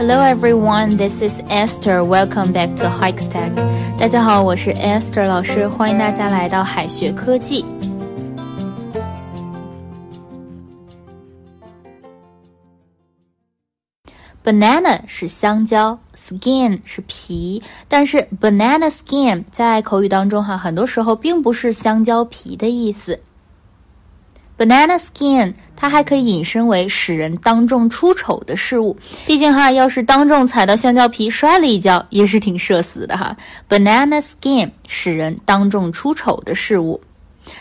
[0.00, 2.02] Hello everyone, this is Esther.
[2.02, 3.52] Welcome back to Hikestack.
[3.98, 7.64] 大家好，我是 Esther 老师，欢迎大家来到海学科技。
[14.42, 23.20] Banana 是香蕉，skin 是皮，但是 banana skin 在口语当中哈，很多时候并不是香蕉皮的意思。
[24.61, 28.95] Banana skin，它还可以引申为使人当众出丑的事物。
[29.25, 33.35] 毕竟哈，要是当众踩到香蕉皮摔了一跤，也是挺社死的哈。
[33.67, 37.01] Banana skin，使人当众出丑的事物。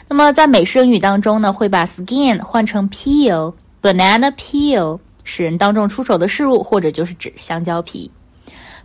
[0.09, 8.10] 那么在美式英语当中呢，会把 skin 换成 peel，banana peel，使人当众出丑的事物，或者就是指香蕉皮。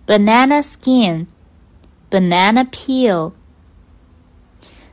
[0.07, 3.33] Banana skin，banana peel。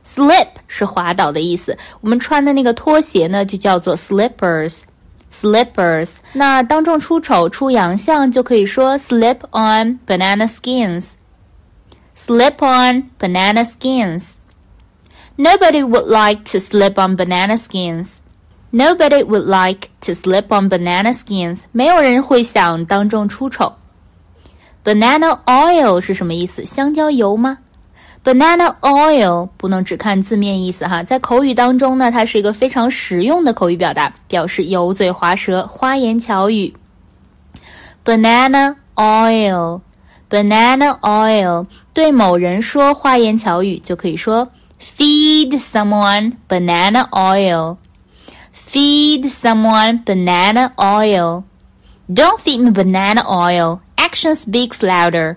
[0.04, 17.14] Slip 是滑倒的意思，我们穿的那个拖鞋呢，就叫做 slippers。Slippers，那当众出丑、出洋相就可以说 slip on banana skins。Slip on banana skins。Nobody would like to slip on
[17.14, 18.12] banana skins.
[18.72, 21.64] Nobody would like to slip on banana skins.
[21.72, 23.70] 没有人会想当众出丑。
[24.82, 26.64] Banana oil 是什么意思？
[26.64, 27.58] 香蕉油吗
[28.24, 36.74] ？Banana oil 不能只看字面意思哈，在口语当中呢，它是一个非常实用的口语表达，表示油嘴滑舌、花言巧语。
[38.04, 53.80] Banana oil，banana oil，对某人说花言巧语就可以说 feed someone banana oil，feed someone banana oil。Don't feed me banana oil.
[53.96, 55.36] Action speaks louder.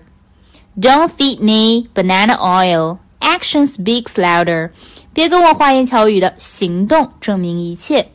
[0.79, 2.99] Don't feed me banana oil.
[3.19, 4.69] Action speaks louder.
[5.11, 8.11] 别跟我花言巧语的，行动证明一切。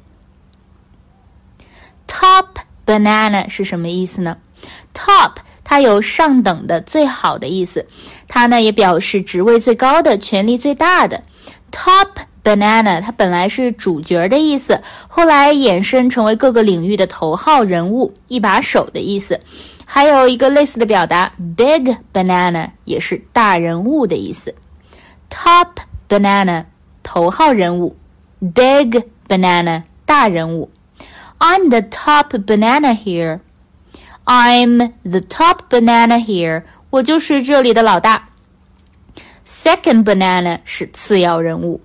[2.06, 2.46] Top
[2.86, 4.36] banana 是什么意思呢
[4.94, 5.32] ？Top
[5.64, 7.84] 它有上等的、最好的意思，
[8.28, 11.20] 它呢也表示职位最高的、权力最大的。
[11.72, 12.10] Top
[12.44, 19.40] banana 它本来是主角的意思，后来衍生成为各个领域的头号人物、一把手的意思。
[19.91, 24.53] 还有一个类似的表达，big banana 也是大人物的意思。
[25.29, 25.77] Top
[26.07, 26.65] banana
[27.03, 27.95] 头号人物，
[28.39, 30.69] big banana 大人物。
[31.39, 33.39] I'm the top banana here.
[34.25, 36.63] I'm the top banana here.
[36.89, 38.29] 我就是这里的老大。
[39.45, 41.81] Second banana 是次要人物，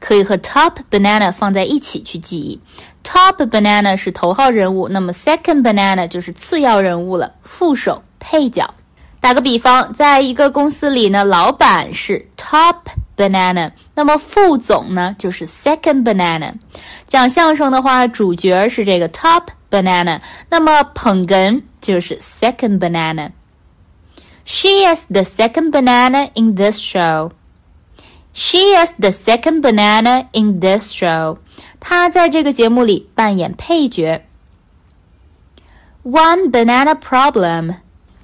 [0.00, 2.60] 可以和 top banana 放在一起去记忆。
[3.04, 8.68] Top banana 是头号人物，那么 second banana 就是次要人物了，副手、配角。
[9.20, 12.76] 打个比方，在一个公司里呢，老板是 top
[13.16, 16.54] banana，那么副总呢就是 second banana。
[17.06, 23.30] 讲相声的话，主角是这个 top banana，那么捧哏就是 second banana。
[24.46, 27.30] She is the second banana in this show.
[28.33, 31.37] She is the second banana in this show.
[31.79, 34.25] 她在这个节目里扮演配角。
[36.03, 37.75] One banana problem,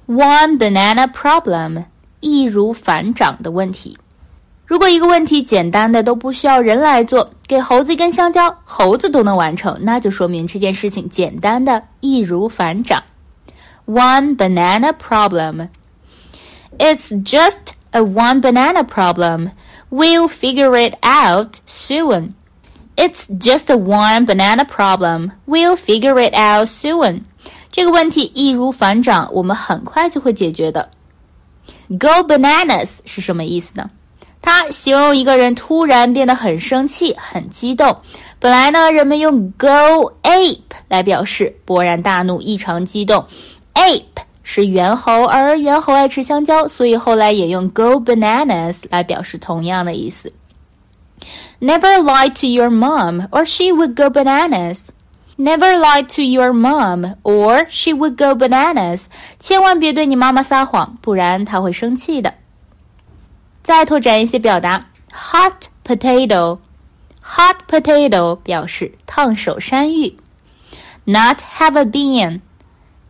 [0.06, 1.86] one banana problem，
[2.20, 3.98] 易如反掌的问题。
[4.66, 13.02] 如果一个问题简单的都不需要人来做，给猴子一根香蕉，猴子都能完成，那就说明这件事情简单的易如反掌。
[13.86, 15.68] One banana problem.
[16.78, 19.50] It's just a one banana problem.
[19.89, 22.31] We'll figure it out soon.
[22.95, 25.31] It's just a one banana problem.
[25.45, 27.23] We'll figure it out soon.
[27.71, 30.89] 这个问题易如反掌，我们很快就会解决的。
[31.89, 33.87] Go bananas 是什么意思呢？
[34.41, 38.01] 它形容一个人突然变得很生气、很激动。
[38.39, 43.25] 本来呢，人们用 go ape 来表示勃然大怒、异常激动。
[43.73, 44.03] ape
[44.46, 50.32] 是猿猴，而猿猴爱吃香蕉，所以后来也用 go bananas 来表示同样的意思。
[51.60, 54.88] Never lie to your mom, or she would go bananas.
[55.38, 59.04] Never lie to your mom, or she would go bananas.
[59.38, 62.34] 千万别对你妈妈撒谎，不然她会生气的。
[63.62, 65.54] 再拓展一些表达，hot
[65.86, 70.16] potato。hot potato 表示烫手山芋。
[71.04, 72.40] Not have a bean,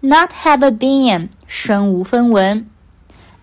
[0.00, 2.69] not have a bean 身无分文。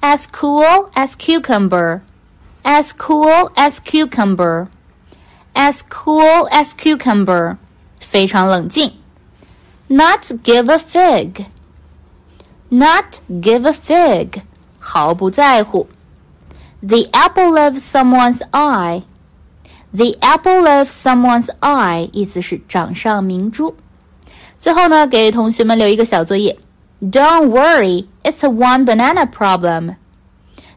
[0.01, 2.01] As cool as cucumber,
[2.63, 4.67] as cool as cucumber
[5.53, 7.57] as cool as cucumber，
[7.99, 8.93] 非常冷静。
[9.87, 11.45] Not give a fig.
[12.69, 14.43] Not give a fig，
[14.79, 15.89] 毫不在乎。
[16.81, 19.03] The apple of someone's eye.
[19.91, 23.75] The apple of someone's eye 意思是掌上明珠。
[24.64, 26.56] 最后呢，给同学们留一个小作业
[27.02, 29.96] Don't worry, it's a one banana problem.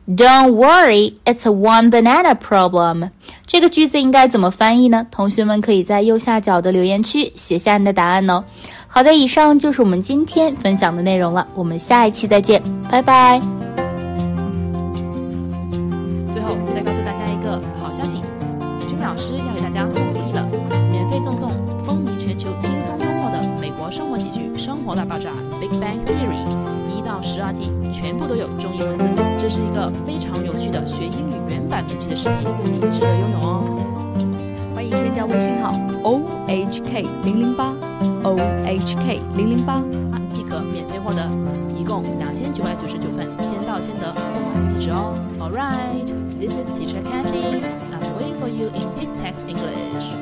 [0.05, 3.11] Don't worry, it's a one banana problem.
[3.45, 5.07] 这个句子应该怎么翻译呢？
[5.09, 8.43] 同学们可以在右下角的留言区写下你的答案哦。
[8.89, 12.61] 好的，以上就是我们今天分享的内容了，我们下一期再见，
[12.91, 13.39] 拜拜。
[16.33, 18.21] 最后再告诉大家一个好消息，
[18.85, 20.06] 君老师要给大家送
[24.87, 26.47] 活大爆炸》（Big Bang Theory）
[26.87, 29.05] 一到十二季，全部都有中英文字。
[29.37, 33.83] 这是一个非常有趣的学英语原版美剧的视频，你值得拥有哦。
[34.73, 35.73] 欢迎添加微信号
[36.03, 37.75] o h k 零零八
[38.23, 39.83] o h k 零零八，
[40.31, 41.27] 即可免费获得，
[41.75, 45.19] 一共两千九百九十九份，先到先得，送完即止哦。
[45.37, 46.07] All right,
[46.39, 47.59] this is Teacher Candy.
[47.91, 50.15] I'm waiting for you in this text English.